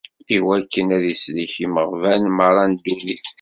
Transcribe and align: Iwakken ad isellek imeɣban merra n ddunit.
Iwakken 0.37 0.87
ad 0.95 1.03
isellek 1.13 1.53
imeɣban 1.65 2.23
merra 2.37 2.63
n 2.65 2.73
ddunit. 2.75 3.25